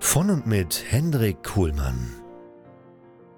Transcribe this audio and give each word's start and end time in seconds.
Von 0.00 0.30
und 0.30 0.46
mit 0.46 0.84
Hendrik 0.88 1.42
Kuhlmann. 1.42 2.14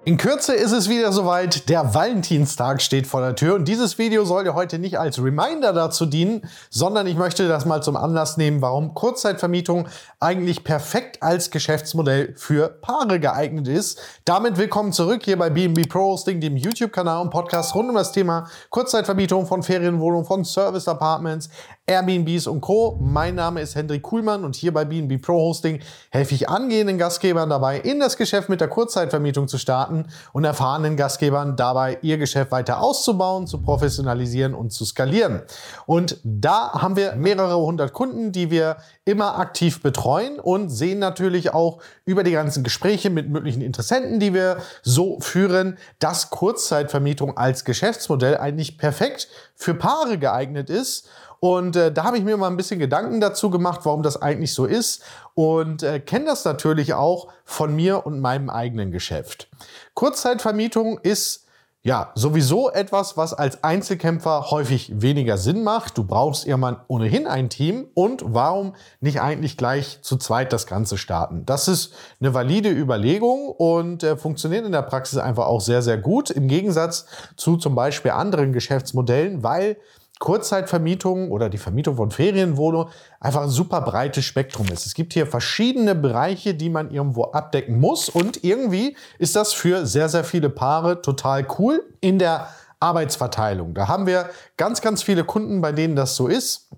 In 0.03 0.17
Kürze 0.17 0.55
ist 0.55 0.71
es 0.71 0.89
wieder 0.89 1.11
soweit. 1.11 1.69
Der 1.69 1.93
Valentinstag 1.93 2.81
steht 2.81 3.05
vor 3.05 3.21
der 3.21 3.35
Tür 3.35 3.53
und 3.55 3.67
dieses 3.67 3.99
Video 3.99 4.25
soll 4.25 4.45
dir 4.45 4.55
heute 4.55 4.79
nicht 4.79 4.97
als 4.97 5.21
Reminder 5.21 5.73
dazu 5.73 6.07
dienen, 6.07 6.41
sondern 6.71 7.05
ich 7.05 7.17
möchte 7.17 7.47
das 7.47 7.65
mal 7.65 7.83
zum 7.83 7.95
Anlass 7.95 8.37
nehmen, 8.37 8.61
warum 8.61 8.95
Kurzzeitvermietung 8.95 9.87
eigentlich 10.19 10.63
perfekt 10.63 11.21
als 11.21 11.51
Geschäftsmodell 11.51 12.33
für 12.35 12.69
Paare 12.69 13.19
geeignet 13.19 13.67
ist. 13.67 13.99
Damit 14.25 14.57
willkommen 14.57 14.91
zurück 14.91 15.21
hier 15.23 15.37
bei 15.37 15.51
BNB 15.51 15.87
Pro 15.87 16.13
Hosting, 16.13 16.41
dem 16.41 16.57
YouTube-Kanal 16.57 17.21
und 17.21 17.29
Podcast 17.29 17.75
rund 17.75 17.89
um 17.89 17.95
das 17.95 18.11
Thema 18.11 18.47
Kurzzeitvermietung 18.71 19.45
von 19.45 19.61
Ferienwohnungen, 19.61 20.25
von 20.25 20.45
Service 20.45 20.87
Apartments, 20.87 21.49
Airbnbs 21.91 22.47
und 22.47 22.61
Co. 22.61 22.97
Mein 23.01 23.35
Name 23.35 23.59
ist 23.59 23.75
Hendrik 23.75 24.01
Kuhlmann 24.01 24.45
und 24.45 24.55
hier 24.55 24.73
bei 24.73 24.85
BNB 24.85 25.21
Pro 25.21 25.33
Hosting 25.33 25.81
helfe 26.09 26.33
ich 26.35 26.47
angehenden 26.47 26.97
Gastgebern 26.97 27.49
dabei, 27.49 27.79
in 27.79 27.99
das 27.99 28.15
Geschäft 28.15 28.47
mit 28.47 28.61
der 28.61 28.69
Kurzzeitvermietung 28.69 29.49
zu 29.49 29.57
starten 29.57 30.05
und 30.31 30.45
erfahrenen 30.45 30.95
Gastgebern 30.95 31.57
dabei, 31.57 31.97
ihr 32.01 32.17
Geschäft 32.17 32.51
weiter 32.51 32.81
auszubauen, 32.81 33.45
zu 33.45 33.61
professionalisieren 33.61 34.53
und 34.53 34.71
zu 34.71 34.85
skalieren. 34.85 35.41
Und 35.85 36.15
da 36.23 36.71
haben 36.81 36.95
wir 36.95 37.15
mehrere 37.17 37.57
hundert 37.57 37.91
Kunden, 37.91 38.31
die 38.31 38.49
wir 38.51 38.77
immer 39.03 39.37
aktiv 39.37 39.81
betreuen 39.83 40.39
und 40.39 40.69
sehen 40.69 40.99
natürlich 40.99 41.53
auch 41.53 41.81
über 42.05 42.23
die 42.23 42.31
ganzen 42.31 42.63
Gespräche 42.63 43.09
mit 43.09 43.29
möglichen 43.29 43.61
Interessenten, 43.61 44.21
die 44.21 44.33
wir 44.33 44.59
so 44.81 45.19
führen, 45.19 45.77
dass 45.99 46.29
Kurzzeitvermietung 46.29 47.35
als 47.35 47.65
Geschäftsmodell 47.65 48.37
eigentlich 48.37 48.77
perfekt 48.77 49.27
für 49.55 49.73
Paare 49.73 50.17
geeignet 50.17 50.69
ist 50.69 51.09
und 51.41 51.75
äh, 51.75 51.91
da 51.91 52.03
habe 52.03 52.19
ich 52.19 52.23
mir 52.23 52.37
mal 52.37 52.47
ein 52.47 52.55
bisschen 52.55 52.79
Gedanken 52.79 53.19
dazu 53.19 53.49
gemacht, 53.49 53.81
warum 53.83 54.03
das 54.03 54.21
eigentlich 54.21 54.53
so 54.53 54.65
ist 54.65 55.01
und 55.33 55.81
äh, 55.81 55.99
kenne 55.99 56.25
das 56.25 56.45
natürlich 56.45 56.93
auch 56.93 57.29
von 57.45 57.75
mir 57.75 58.05
und 58.05 58.19
meinem 58.19 58.51
eigenen 58.51 58.91
Geschäft. 58.91 59.49
Kurzzeitvermietung 59.95 60.99
ist 60.99 61.47
ja, 61.83 62.11
sowieso 62.13 62.69
etwas, 62.69 63.17
was 63.17 63.33
als 63.33 63.63
Einzelkämpfer 63.63 64.51
häufig 64.51 65.01
weniger 65.01 65.39
Sinn 65.39 65.63
macht. 65.63 65.97
Du 65.97 66.03
brauchst 66.03 66.45
irgendwann 66.45 66.79
ohnehin 66.87 67.25
ein 67.25 67.49
Team. 67.49 67.87
Und 67.95 68.23
warum 68.23 68.75
nicht 68.99 69.19
eigentlich 69.19 69.57
gleich 69.57 69.97
zu 70.03 70.17
zweit 70.17 70.53
das 70.53 70.67
Ganze 70.67 70.99
starten? 70.99 71.43
Das 71.47 71.67
ist 71.67 71.91
eine 72.19 72.35
valide 72.35 72.69
Überlegung 72.69 73.49
und 73.49 74.03
äh, 74.03 74.15
funktioniert 74.15 74.63
in 74.63 74.73
der 74.73 74.83
Praxis 74.83 75.17
einfach 75.17 75.47
auch 75.47 75.61
sehr, 75.61 75.81
sehr 75.81 75.97
gut. 75.97 76.29
Im 76.29 76.47
Gegensatz 76.47 77.07
zu 77.35 77.57
zum 77.57 77.73
Beispiel 77.73 78.11
anderen 78.11 78.53
Geschäftsmodellen, 78.53 79.41
weil 79.41 79.77
Kurzzeitvermietung 80.21 81.31
oder 81.31 81.49
die 81.49 81.57
Vermietung 81.57 81.97
von 81.97 82.11
Ferienwohnungen 82.11 82.87
einfach 83.19 83.41
ein 83.41 83.49
super 83.49 83.81
breites 83.81 84.23
Spektrum 84.23 84.67
ist. 84.67 84.85
Es 84.85 84.93
gibt 84.93 85.13
hier 85.13 85.27
verschiedene 85.27 85.95
Bereiche, 85.95 86.53
die 86.53 86.69
man 86.69 86.91
irgendwo 86.91 87.25
abdecken 87.25 87.79
muss 87.79 88.07
und 88.07 88.43
irgendwie 88.43 88.95
ist 89.19 89.35
das 89.35 89.51
für 89.51 89.85
sehr, 89.85 90.07
sehr 90.07 90.23
viele 90.23 90.49
Paare 90.49 91.01
total 91.01 91.45
cool 91.57 91.83
in 91.99 92.19
der 92.19 92.47
Arbeitsverteilung. 92.79 93.73
Da 93.73 93.87
haben 93.87 94.07
wir 94.07 94.29
ganz, 94.57 94.81
ganz 94.81 95.03
viele 95.03 95.23
Kunden, 95.23 95.61
bei 95.61 95.71
denen 95.71 95.95
das 95.95 96.15
so 96.15 96.27
ist 96.27 96.69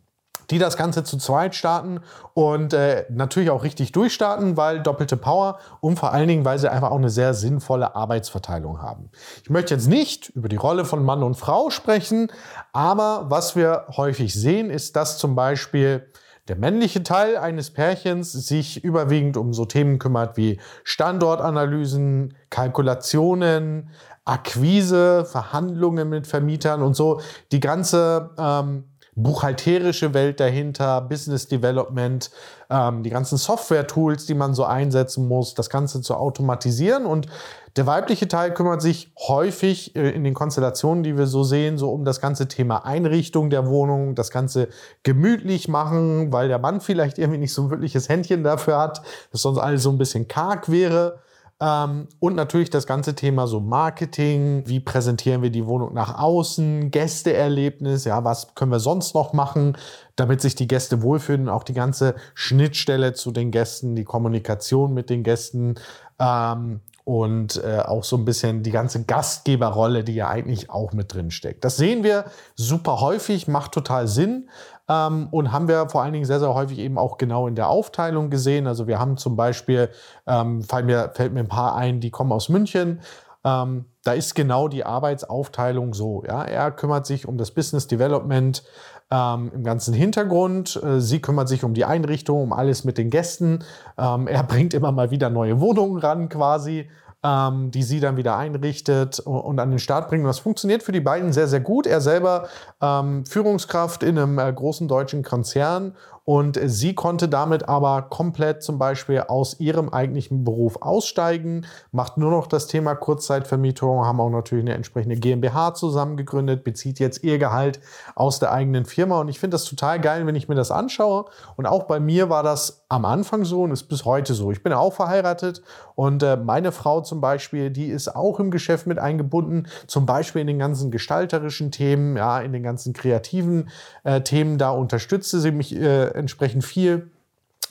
die 0.50 0.60
das 0.60 0.78
Ganze 0.78 1.04
zu 1.04 1.18
zweit 1.18 1.56
starten 1.56 2.02
und 2.34 2.74
äh, 2.74 3.06
natürlich 3.10 3.50
auch 3.50 3.64
richtig 3.64 3.92
durchstarten, 3.92 4.58
weil 4.58 4.82
doppelte 4.82 5.18
Power 5.18 5.60
und 5.82 5.98
vor 5.98 6.12
allen 6.12 6.28
Dingen, 6.28 6.46
weil 6.46 6.60
sie 6.60 6.72
einfach 6.72 6.92
auch 6.92 6.98
eine 6.98 7.10
sehr 7.10 7.34
sinnvolle 7.34 7.96
Arbeitsverteilung 7.96 8.82
haben. 8.82 9.10
Ich 9.44 9.50
möchte 9.50 9.74
jetzt 9.74 9.88
nicht 9.88 10.30
über 10.30 10.50
die 10.50 10.56
Rolle 10.56 10.86
von 10.86 11.04
Mann 11.04 11.24
und 11.24 11.36
Frau 11.36 11.70
sprechen, 11.70 12.32
aber 12.72 13.26
was 13.30 13.56
wir 13.56 13.86
häufig 13.96 14.34
sehen, 14.34 14.70
ist, 14.70 14.96
dass 14.96 15.18
zum 15.18 15.36
Beispiel 15.36 16.08
der 16.48 16.58
männliche 16.58 17.04
Teil 17.04 17.38
eines 17.38 17.72
Pärchens 17.72 18.34
sich 18.34 18.84
überwiegend 18.84 19.38
um 19.38 19.54
so 19.54 19.66
Themen 19.66 19.98
kümmert 19.98 20.36
wie 20.36 20.60
Standortanalysen, 20.84 22.36
Kalkulationen, 22.50 23.90
Akquise, 24.26 25.26
Verhandlungen 25.26 26.10
mit 26.10 26.28
Vermietern 26.28 26.82
und 26.82 26.96
so 26.96 27.22
die 27.52 27.60
ganze 27.60 28.32
ähm, 28.38 28.86
buchhalterische 29.16 30.14
Welt 30.14 30.40
dahinter, 30.40 31.02
Business 31.02 31.48
Development, 31.48 32.32
ähm, 32.70 33.04
die 33.04 33.10
ganzen 33.10 33.38
Software-Tools, 33.38 34.26
die 34.26 34.34
man 34.34 34.54
so 34.54 34.64
einsetzen 34.66 35.28
muss, 35.28 35.54
das 35.54 35.70
Ganze 35.70 36.02
zu 36.02 36.16
automatisieren. 36.16 37.06
Und 37.06 37.28
der 37.76 37.88
weibliche 37.88 38.28
Teil 38.28 38.54
kümmert 38.54 38.82
sich 38.82 39.12
häufig 39.28 39.96
äh, 39.96 40.12
in 40.12 40.24
den 40.24 40.34
Konstellationen, 40.34 41.04
die 41.04 41.18
wir 41.18 41.28
so 41.28 41.44
sehen, 41.44 41.78
so 41.78 41.92
um 41.92 42.06
das 42.06 42.22
ganze 42.22 42.48
Thema 42.48 42.86
Einrichtung 42.86 43.50
der 43.50 43.68
Wohnung, 43.68 44.16
das 44.16 44.32
Ganze 44.32 44.70
gemütlich 45.04 45.68
machen, 45.68 46.32
weil 46.32 46.48
der 46.48 46.60
Mann 46.60 46.82
vielleicht 46.82 47.18
irgendwie 47.18 47.40
nicht 47.40 47.54
so 47.54 47.64
ein 47.64 47.70
wirkliches 47.70 48.10
Händchen 48.10 48.44
dafür 48.44 48.78
hat, 48.80 49.02
dass 49.32 49.42
sonst 49.42 49.58
alles 49.58 49.84
so 49.84 49.90
ein 49.90 49.98
bisschen 49.98 50.28
karg 50.28 50.70
wäre. 50.70 51.20
Ähm, 51.64 52.10
und 52.20 52.36
natürlich 52.36 52.70
das 52.70 52.86
ganze 52.86 53.16
Thema 53.16 53.48
so 53.48 53.62
Marketing, 53.62 54.64
wie 54.66 54.82
präsentieren 54.82 55.42
wir 55.42 55.50
die 55.50 55.66
Wohnung 55.66 55.94
nach 55.94 56.20
außen, 56.20 56.92
Gästeerlebnis, 56.92 58.04
ja, 58.04 58.26
was 58.26 58.54
können 58.54 58.72
wir 58.72 58.82
sonst 58.82 59.16
noch 59.16 59.32
machen, 59.32 59.78
damit 60.18 60.42
sich 60.42 60.56
die 60.56 60.68
Gäste 60.68 61.02
wohlfühlen, 61.02 61.48
auch 61.48 61.64
die 61.64 61.74
ganze 61.74 62.16
Schnittstelle 62.34 63.14
zu 63.14 63.32
den 63.32 63.52
Gästen, 63.52 63.96
die 63.96 64.04
Kommunikation 64.04 64.94
mit 64.94 65.10
den 65.10 65.24
Gästen 65.24 65.76
ähm, 66.20 66.82
und 67.06 67.64
äh, 67.64 67.80
auch 67.80 68.04
so 68.04 68.18
ein 68.18 68.26
bisschen 68.26 68.64
die 68.64 68.72
ganze 68.72 69.06
Gastgeberrolle, 69.06 70.04
die 70.04 70.16
ja 70.16 70.28
eigentlich 70.28 70.70
auch 70.70 70.92
mit 70.92 71.14
drin 71.14 71.32
steckt. 71.32 71.64
Das 71.64 71.78
sehen 71.78 72.04
wir 72.04 72.26
super 72.56 73.00
häufig, 73.00 73.48
macht 73.48 73.72
total 73.72 74.10
Sinn. 74.10 74.50
Ähm, 74.90 75.28
und 75.32 75.52
haben 75.52 75.68
wir 75.68 75.88
vor 75.90 76.04
allen 76.04 76.14
Dingen 76.14 76.26
sehr, 76.26 76.40
sehr 76.40 76.54
häufig 76.54 76.80
eben 76.80 76.98
auch 76.98 77.18
genau 77.18 77.48
in 77.48 77.56
der 77.56 77.70
Aufteilung 77.70 78.30
gesehen. 78.30 78.68
Also 78.68 78.88
wir 78.88 79.00
haben 79.00 79.18
zum 79.18 79.36
Beispiel, 79.36 79.90
ähm, 80.28 80.62
fällt, 80.62 80.86
mir, 80.86 81.12
fällt 81.14 81.34
mir 81.34 81.40
ein 81.40 81.48
paar 81.48 81.76
ein, 81.76 82.00
die 82.00 82.12
kommen 82.12 82.32
aus 82.32 82.50
München. 82.50 83.00
Ähm, 83.46 83.86
da 84.04 84.14
ist 84.14 84.36
genau 84.36 84.68
die 84.68 84.86
Arbeitsaufteilung 84.86 85.94
so. 85.94 86.24
Ja? 86.26 86.44
Er 86.44 86.72
kümmert 86.72 87.06
sich 87.06 87.28
um 87.28 87.38
das 87.38 87.52
Business 87.52 87.88
Development 87.88 88.64
ähm, 89.12 89.52
im 89.54 89.64
ganzen 89.64 89.94
Hintergrund. 89.94 90.82
Äh, 90.82 91.00
sie 91.00 91.22
kümmert 91.22 91.48
sich 91.48 91.64
um 91.64 91.74
die 91.74 91.86
Einrichtung, 91.86 92.42
um 92.42 92.54
alles 92.54 92.84
mit 92.84 92.98
den 92.98 93.10
Gästen. 93.10 93.64
Ähm, 93.98 94.28
er 94.28 94.44
bringt 94.48 94.74
immer 94.74 94.92
mal 94.92 95.12
wieder 95.12 95.30
neue 95.30 95.60
Wohnungen 95.60 96.00
ran 96.00 96.30
quasi 96.30 96.90
ähm, 97.24 97.72
die 97.72 97.84
sie 97.84 98.00
dann 98.00 98.18
wieder 98.18 98.38
einrichtet 98.38 99.20
und, 99.20 99.60
an 99.60 99.70
den 99.70 99.80
Start 99.80 100.10
bringt. 100.10 100.26
Das 100.26 100.40
funktioniert 100.40 100.84
für 100.84 100.92
die 100.92 101.00
beiden 101.00 101.32
sehr, 101.32 101.48
sehr 101.48 101.62
gut. 101.62 101.88
Er 101.88 102.02
selber 102.02 102.48
ähm, 102.82 103.26
Führungskraft 103.26 104.04
in 104.04 104.18
einem 104.18 104.40
äh, 104.40 104.52
großen 104.52 104.88
deutschen 104.88 105.24
Konzern 105.24 105.94
und 106.26 106.58
sie 106.64 106.96
konnte 106.96 107.28
damit 107.28 107.68
aber 107.68 108.04
komplett 108.04 108.64
zum 108.64 108.80
Beispiel 108.80 109.26
aus 109.28 109.60
ihrem 109.60 109.90
eigentlichen 109.90 110.46
Beruf 110.46 110.78
aussteigen, 110.82 111.66
macht 111.92 112.18
nur 112.18 112.32
noch 112.32 112.48
das 112.48 112.68
Thema 112.68 112.96
Kurzzeitvermietung, 112.96 114.06
haben 114.06 114.22
auch 114.22 114.30
natürlich 114.30 114.64
eine 114.64 114.74
entsprechende 114.74 115.18
GmbH 115.18 115.74
zusammengegründet, 115.74 116.64
bezieht 116.64 117.00
jetzt 117.00 117.24
ihr 117.24 117.40
Gehalt 117.40 117.82
aus 118.16 118.40
der 118.40 118.54
eigenen 118.54 118.86
Firma. 118.86 119.20
Und 119.20 119.28
ich 119.28 119.40
finde 119.40 119.56
das 119.56 119.66
total 119.66 120.00
geil, 120.00 120.26
wenn 120.26 120.36
ich 120.36 120.48
mir 120.48 120.56
das 120.56 120.72
anschaue. 120.72 121.26
Und 121.58 121.66
auch 121.66 121.84
bei 121.84 122.00
mir 122.00 122.30
war 122.30 122.42
das 122.42 122.86
am 122.88 123.04
Anfang 123.04 123.44
so 123.44 123.64
und 123.64 123.72
ist 123.72 123.84
bis 123.84 124.06
heute 124.06 124.34
so. 124.34 124.50
Ich 124.52 124.64
bin 124.64 124.72
auch 124.72 124.94
verheiratet 124.94 125.62
und 125.96 126.24
äh, 126.24 126.38
meine 126.38 126.72
Frau 126.72 127.02
zum 127.02 127.13
Beispiel, 127.22 127.70
die 127.70 127.88
ist 127.88 128.16
auch 128.16 128.40
im 128.40 128.52
Geschäft 128.52 128.88
mit 128.88 129.00
eingebunden, 129.00 129.68
zum 129.88 130.06
Beispiel 130.06 130.42
in 130.42 130.48
den 130.48 130.60
ganzen 130.60 130.92
gestalterischen 130.92 131.72
Themen, 131.72 132.18
ja, 132.18 132.40
in 132.40 132.54
den 132.54 132.64
ganzen 132.64 132.94
kreativen 132.94 133.70
äh, 134.04 134.22
Themen. 134.22 134.58
Da 134.58 134.72
unterstützte 134.72 135.40
sie 135.40 135.52
mich 135.52 135.76
äh, 135.76 136.06
entsprechend 136.10 136.64
viel. 136.64 137.10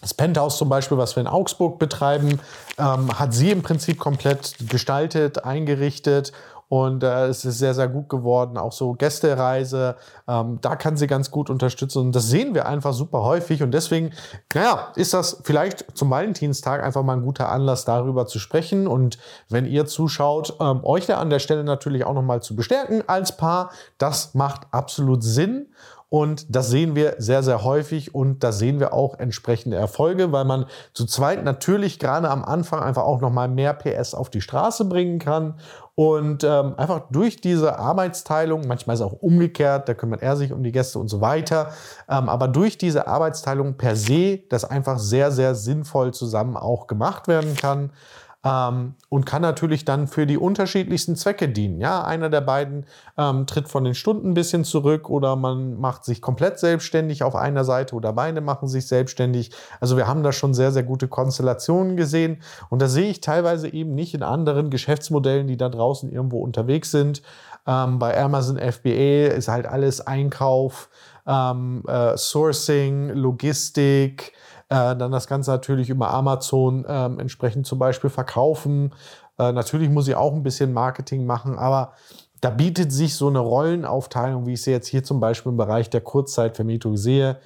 Das 0.01 0.15
Penthouse 0.15 0.59
zum 0.59 0.69
Beispiel, 0.69 0.99
was 0.99 1.15
wir 1.15 1.21
in 1.21 1.29
Augsburg 1.29 1.79
betreiben, 1.79 2.41
ähm, 2.77 3.19
hat 3.19 3.33
sie 3.33 3.53
im 3.53 3.63
Prinzip 3.63 3.99
komplett 3.99 4.57
gestaltet, 4.69 5.45
eingerichtet 5.45 6.33
und 6.73 7.03
äh, 7.03 7.27
es 7.27 7.45
ist 7.45 7.59
sehr, 7.59 7.75
sehr 7.75 7.87
gut 7.87 8.09
geworden. 8.09 8.57
Auch 8.57 8.73
so 8.73 8.95
Gästereise, 8.95 9.95
ähm, 10.27 10.57
da 10.63 10.75
kann 10.75 10.97
sie 10.97 11.07
ganz 11.07 11.31
gut 11.31 11.51
unterstützen. 11.51 11.99
Und 11.99 12.17
das 12.17 12.29
sehen 12.29 12.55
wir 12.55 12.65
einfach 12.65 12.95
super 12.95 13.25
häufig. 13.25 13.63
Und 13.63 13.73
deswegen, 13.73 14.13
naja, 14.55 14.91
ist 14.97 15.13
das 15.13 15.43
vielleicht 15.45 15.85
zum 15.95 16.09
Valentinstag 16.09 16.83
einfach 16.83 17.03
mal 17.03 17.13
ein 17.13 17.25
guter 17.25 17.51
Anlass, 17.51 17.85
darüber 17.85 18.25
zu 18.25 18.39
sprechen. 18.39 18.87
Und 18.87 19.19
wenn 19.51 19.67
ihr 19.67 19.85
zuschaut, 19.85 20.57
ähm, 20.61 20.83
euch 20.83 21.05
da 21.05 21.19
an 21.19 21.29
der 21.29 21.41
Stelle 21.41 21.63
natürlich 21.63 22.07
auch 22.07 22.15
nochmal 22.15 22.41
zu 22.41 22.57
bestärken 22.57 23.07
als 23.07 23.37
Paar. 23.37 23.71
Das 23.99 24.33
macht 24.33 24.63
absolut 24.71 25.23
Sinn. 25.23 25.67
Und 26.13 26.55
das 26.55 26.69
sehen 26.69 26.95
wir 26.95 27.15
sehr, 27.17 27.43
sehr 27.43 27.65
häufig 27.65 28.15
und 28.15 28.45
da 28.45 28.53
sehen 28.53 28.81
wir 28.81 28.93
auch 28.93 29.19
entsprechende 29.19 29.79
Erfolge, 29.79 30.31
weil 30.31 30.45
man 30.45 30.67
zu 30.93 31.07
zweit 31.07 31.43
natürlich 31.43 31.99
gerade 31.99 32.29
am 32.29 32.45
Anfang 32.45 32.81
einfach 32.81 33.05
auch 33.05 33.23
nochmal 33.23 33.49
mehr 33.49 33.73
PS 33.73 34.13
auf 34.13 34.29
die 34.29 34.43
Straße 34.43 34.85
bringen 34.85 35.19
kann. 35.19 35.55
Und 35.95 36.45
ähm, 36.45 36.75
einfach 36.77 37.05
durch 37.11 37.41
diese 37.41 37.79
Arbeitsteilung, 37.79 38.67
manchmal 38.69 38.93
ist 38.93 39.01
es 39.01 39.07
auch 39.07 39.23
umgekehrt, 39.23 39.89
da 39.89 39.95
kümmert 39.95 40.21
er 40.21 40.37
sich 40.37 40.53
um 40.53 40.63
die 40.63 40.73
Gäste 40.73 40.99
und 40.99 41.09
so 41.09 41.23
weiter, 41.23 41.71
ähm, 42.11 42.29
aber 42.29 42.47
durch 42.47 42.77
diese 42.77 43.07
Arbeitsteilung 43.07 43.79
per 43.79 43.97
se, 43.97 44.41
das 44.51 44.67
einfach 44.67 44.99
sehr, 44.99 45.33
sehr 45.33 45.55
sinnvoll 45.55 46.13
zusammen 46.13 46.59
auch 46.59 46.89
gemacht 46.89 47.27
werden 47.27 47.57
kann 47.57 47.91
ähm, 48.45 48.95
und 49.09 49.25
kann 49.25 49.43
natürlich 49.43 49.85
dann 49.85 50.09
für 50.09 50.27
die 50.27 50.37
unterschiedlichsten 50.37 51.15
Zwecke 51.15 51.49
dienen. 51.49 51.81
Ja, 51.81 52.03
einer 52.05 52.29
der 52.29 52.41
beiden 52.41 52.87
ähm, 53.17 53.47
tritt 53.47 53.69
von 53.69 53.85
den 53.85 53.95
Stunden 53.95 54.31
ein 54.31 54.35
bisschen 54.35 54.65
zurück 54.65 55.09
oder 55.09 55.37
man 55.37 55.79
macht 55.81 56.05
sich 56.05 56.21
komplett 56.21 56.59
selbstständig 56.59 57.23
auf 57.23 57.37
einer 57.37 57.65
Seite 57.65 57.95
oder 57.95 58.13
beide 58.13 58.41
machen 58.41 58.69
sich 58.69 58.89
selbstständig. 58.89 59.53
Also 59.81 59.97
wir 59.97 60.09
haben 60.09 60.23
da 60.23 60.33
schon 60.33 60.55
sehr, 60.55 60.73
sehr 60.73 60.83
gute 60.83 61.07
Konstellationen 61.07 61.97
gesehen 61.97 62.43
und 62.69 62.83
da 62.83 62.89
sehe 62.89 63.11
ich 63.11 63.21
teilweise 63.21 63.73
eben 63.73 63.95
nicht 63.95 64.15
in 64.15 64.23
anderen 64.23 64.71
Geschäftsmodellen, 64.71 65.47
die 65.47 65.57
da 65.57 65.69
draußen 65.69 66.11
irgendwo 66.11 66.41
unterwegs 66.41 66.91
sind. 66.91 67.23
Ähm, 67.65 68.01
bei 68.01 68.21
Amazon 68.21 68.59
FBA 68.59 69.35
ist 69.35 69.47
halt 69.47 69.67
alles 69.67 70.01
Einkauf, 70.01 70.89
ähm, 71.27 71.85
äh, 71.87 72.17
Sourcing, 72.17 73.11
Logistik, 73.11 74.33
äh, 74.73 74.97
dann 74.97 75.13
das 75.13 75.27
Ganze 75.27 75.51
natürlich 75.51 75.91
über 75.91 76.11
Amazon 76.11 76.87
äh, 76.87 77.05
entsprechend 77.05 77.67
zum 77.67 77.79
Beispiel 77.79 78.09
verkaufen. 78.09 78.95
Äh, 79.39 79.53
natürlich 79.53 79.91
muss 79.91 80.09
ich 80.09 80.15
auch 80.15 80.33
ein 80.33 80.43
bisschen 80.43 80.73
Marketing 80.73 81.27
machen, 81.27 81.59
aber 81.59 81.93
da 82.41 82.49
bietet 82.49 82.91
sich 82.91 83.15
so 83.15 83.29
eine 83.29 83.39
Rollenaufteilung, 83.39 84.47
wie 84.47 84.55
ich 84.55 84.63
sie 84.63 84.71
jetzt 84.71 84.89
hier 84.89 85.05
zum 85.05 85.21
Beispiel 85.21 85.53
im 85.53 85.59
Bereich 85.59 85.91
der 85.91 86.01
Kurzzeitvermietung 86.01 86.97
sehe, 86.97 87.39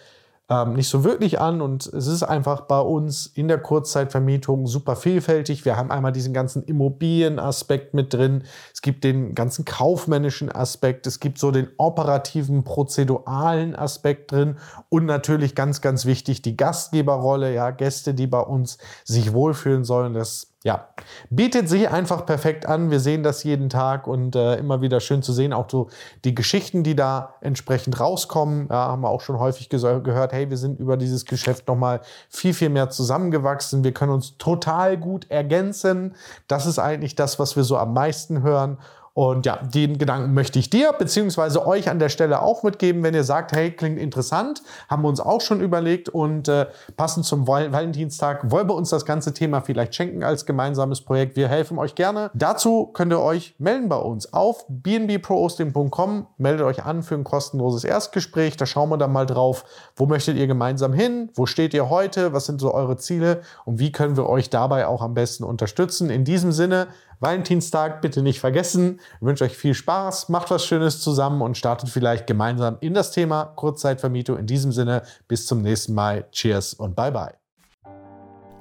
ähm, 0.48 0.74
nicht 0.74 0.88
so 0.88 1.02
wirklich 1.02 1.40
an 1.40 1.60
und 1.60 1.86
es 1.86 2.06
ist 2.06 2.22
einfach 2.22 2.62
bei 2.62 2.78
uns 2.78 3.26
in 3.26 3.48
der 3.48 3.58
Kurzzeitvermietung 3.58 4.66
super 4.68 4.94
vielfältig. 4.94 5.64
Wir 5.64 5.76
haben 5.76 5.90
einmal 5.90 6.12
diesen 6.12 6.32
ganzen 6.32 6.62
Immobilienaspekt 6.62 7.94
mit 7.94 8.14
drin, 8.14 8.44
es 8.72 8.80
gibt 8.80 9.02
den 9.02 9.34
ganzen 9.34 9.64
kaufmännischen 9.64 10.50
Aspekt, 10.52 11.06
es 11.08 11.18
gibt 11.18 11.38
so 11.38 11.50
den 11.50 11.68
operativen, 11.78 12.62
prozeduralen 12.62 13.74
Aspekt 13.74 14.30
drin 14.30 14.56
und 14.88 15.06
natürlich 15.06 15.56
ganz, 15.56 15.80
ganz 15.80 16.06
wichtig 16.06 16.42
die 16.42 16.56
Gastgeberrolle, 16.56 17.52
ja, 17.52 17.70
Gäste, 17.72 18.14
die 18.14 18.28
bei 18.28 18.40
uns 18.40 18.78
sich 19.04 19.32
wohlfühlen 19.32 19.84
sollen. 19.84 20.14
Das 20.14 20.55
ja, 20.66 20.88
bietet 21.30 21.68
sich 21.68 21.88
einfach 21.90 22.26
perfekt 22.26 22.66
an. 22.66 22.90
Wir 22.90 22.98
sehen 22.98 23.22
das 23.22 23.44
jeden 23.44 23.68
Tag 23.68 24.08
und 24.08 24.34
äh, 24.34 24.56
immer 24.56 24.80
wieder 24.80 24.98
schön 24.98 25.22
zu 25.22 25.32
sehen, 25.32 25.52
auch 25.52 25.70
so 25.70 25.90
die 26.24 26.34
Geschichten, 26.34 26.82
die 26.82 26.96
da 26.96 27.34
entsprechend 27.40 28.00
rauskommen. 28.00 28.66
Ja, 28.68 28.88
haben 28.88 29.02
wir 29.02 29.08
auch 29.08 29.20
schon 29.20 29.38
häufig 29.38 29.68
gehört, 29.68 30.32
hey, 30.32 30.50
wir 30.50 30.56
sind 30.56 30.80
über 30.80 30.96
dieses 30.96 31.24
Geschäft 31.24 31.68
nochmal 31.68 32.00
viel, 32.28 32.52
viel 32.52 32.68
mehr 32.68 32.90
zusammengewachsen. 32.90 33.84
Wir 33.84 33.94
können 33.94 34.10
uns 34.10 34.38
total 34.38 34.96
gut 34.96 35.30
ergänzen. 35.30 36.16
Das 36.48 36.66
ist 36.66 36.80
eigentlich 36.80 37.14
das, 37.14 37.38
was 37.38 37.54
wir 37.54 37.62
so 37.62 37.78
am 37.78 37.92
meisten 37.92 38.42
hören. 38.42 38.78
Und 39.16 39.46
ja, 39.46 39.56
den 39.56 39.96
Gedanken 39.96 40.34
möchte 40.34 40.58
ich 40.58 40.68
dir 40.68 40.92
bzw. 40.92 41.60
euch 41.60 41.88
an 41.88 41.98
der 41.98 42.10
Stelle 42.10 42.42
auch 42.42 42.62
mitgeben, 42.62 43.02
wenn 43.02 43.14
ihr 43.14 43.24
sagt, 43.24 43.52
hey, 43.52 43.70
klingt 43.70 43.98
interessant, 43.98 44.62
haben 44.90 45.04
wir 45.04 45.08
uns 45.08 45.20
auch 45.20 45.40
schon 45.40 45.62
überlegt 45.62 46.10
und 46.10 46.48
äh, 46.48 46.66
passend 46.98 47.24
zum 47.24 47.48
Val 47.48 47.72
Valentinstag 47.72 48.50
wollen 48.50 48.68
wir 48.68 48.74
uns 48.74 48.90
das 48.90 49.06
ganze 49.06 49.32
Thema 49.32 49.62
vielleicht 49.62 49.94
schenken 49.94 50.22
als 50.22 50.44
gemeinsames 50.44 51.00
Projekt. 51.00 51.34
Wir 51.34 51.48
helfen 51.48 51.78
euch 51.78 51.94
gerne. 51.94 52.30
Dazu 52.34 52.88
könnt 52.92 53.10
ihr 53.10 53.22
euch 53.22 53.54
melden 53.56 53.88
bei 53.88 53.96
uns 53.96 54.34
auf 54.34 54.66
bnbprohosting.com. 54.68 56.26
Meldet 56.36 56.66
euch 56.66 56.84
an 56.84 57.02
für 57.02 57.14
ein 57.14 57.24
kostenloses 57.24 57.84
Erstgespräch. 57.84 58.58
Da 58.58 58.66
schauen 58.66 58.90
wir 58.90 58.98
dann 58.98 59.12
mal 59.12 59.24
drauf, 59.24 59.64
wo 59.96 60.04
möchtet 60.04 60.36
ihr 60.36 60.46
gemeinsam 60.46 60.92
hin, 60.92 61.30
wo 61.34 61.46
steht 61.46 61.72
ihr 61.72 61.88
heute, 61.88 62.34
was 62.34 62.44
sind 62.44 62.60
so 62.60 62.74
eure 62.74 62.98
Ziele 62.98 63.40
und 63.64 63.78
wie 63.78 63.92
können 63.92 64.18
wir 64.18 64.28
euch 64.28 64.50
dabei 64.50 64.86
auch 64.86 65.00
am 65.00 65.14
besten 65.14 65.42
unterstützen. 65.42 66.10
In 66.10 66.24
diesem 66.24 66.52
Sinne, 66.52 66.88
Valentinstag 67.20 68.02
bitte 68.02 68.22
nicht 68.22 68.40
vergessen. 68.40 69.00
Ich 69.20 69.26
wünsche 69.26 69.44
euch 69.44 69.56
viel 69.56 69.74
Spaß, 69.74 70.28
macht 70.28 70.50
was 70.50 70.64
Schönes 70.64 71.00
zusammen 71.00 71.42
und 71.42 71.56
startet 71.56 71.88
vielleicht 71.88 72.26
gemeinsam 72.26 72.76
in 72.80 72.94
das 72.94 73.10
Thema 73.10 73.44
Kurzzeitvermietung. 73.44 74.38
In 74.38 74.46
diesem 74.46 74.72
Sinne, 74.72 75.02
bis 75.28 75.46
zum 75.46 75.62
nächsten 75.62 75.94
Mal. 75.94 76.28
Cheers 76.30 76.74
und 76.74 76.94
bye 76.94 77.12
bye. 77.12 77.34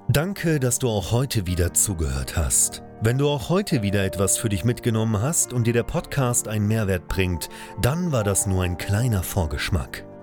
Danke, 0.07 0.59
dass 0.59 0.77
du 0.79 0.87
auch 0.87 1.11
heute 1.11 1.47
wieder 1.47 1.73
zugehört 1.73 2.37
hast. 2.37 2.83
Wenn 3.01 3.17
du 3.17 3.27
auch 3.27 3.49
heute 3.49 3.81
wieder 3.81 4.05
etwas 4.05 4.37
für 4.37 4.49
dich 4.49 4.63
mitgenommen 4.63 5.21
hast 5.21 5.51
und 5.51 5.67
dir 5.67 5.73
der 5.73 5.83
Podcast 5.83 6.47
einen 6.47 6.67
Mehrwert 6.67 7.07
bringt, 7.07 7.49
dann 7.81 8.11
war 8.11 8.23
das 8.23 8.45
nur 8.45 8.63
ein 8.63 8.77
kleiner 8.77 9.23
Vorgeschmack. 9.23 10.05